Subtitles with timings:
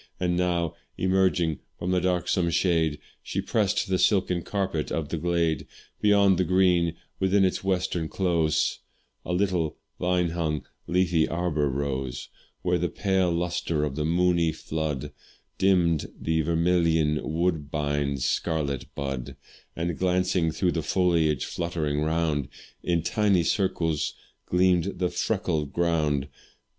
[0.19, 5.67] And now emerging from the darksome shade, She pressed the silken carpet of the glade.
[6.01, 8.79] Beyond the green, within its western close,
[9.23, 12.29] A little vine hung, leafy arbor rose,
[12.63, 15.11] Where the pale lustre of the moony flood
[15.59, 19.35] Dimm'd the vermillion'd woodbine's scarlet bud;
[19.75, 22.47] And glancing through the foliage fluttering round,
[22.81, 24.15] In tiny circles
[24.51, 26.27] gemm'd the freckled ground.